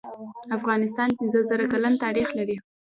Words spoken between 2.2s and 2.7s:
لري.